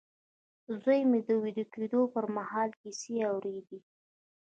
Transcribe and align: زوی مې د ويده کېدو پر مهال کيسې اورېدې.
زوی 0.81 1.01
مې 1.09 1.19
د 1.27 1.29
ويده 1.41 1.65
کېدو 1.73 2.01
پر 2.13 2.25
مهال 2.37 2.69
کيسې 2.81 3.15
اورېدې. 3.31 3.79